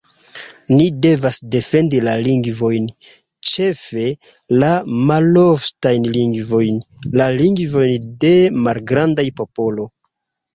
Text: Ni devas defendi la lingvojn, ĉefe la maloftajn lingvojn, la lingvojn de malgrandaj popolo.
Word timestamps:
Ni 0.77 0.85
devas 1.05 1.35
defendi 1.55 1.99
la 2.05 2.13
lingvojn, 2.27 2.87
ĉefe 3.49 4.05
la 4.63 4.71
maloftajn 5.11 6.09
lingvojn, 6.17 6.81
la 7.23 7.29
lingvojn 7.37 8.09
de 8.27 8.33
malgrandaj 8.69 9.27
popolo. 9.43 9.87